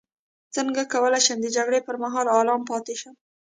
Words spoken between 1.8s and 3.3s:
پر مهال ارام پاتې شم